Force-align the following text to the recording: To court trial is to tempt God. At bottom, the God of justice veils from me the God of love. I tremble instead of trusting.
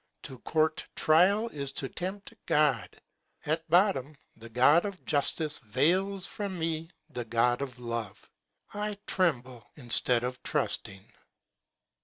To 0.23 0.39
court 0.39 0.87
trial 0.95 1.47
is 1.49 1.71
to 1.73 1.87
tempt 1.87 2.33
God. 2.47 2.97
At 3.45 3.69
bottom, 3.69 4.15
the 4.35 4.49
God 4.49 4.83
of 4.83 5.05
justice 5.05 5.59
veils 5.59 6.25
from 6.25 6.57
me 6.57 6.89
the 7.11 7.23
God 7.25 7.61
of 7.61 7.77
love. 7.77 8.27
I 8.73 8.97
tremble 9.05 9.63
instead 9.75 10.23
of 10.23 10.41
trusting. 10.41 11.03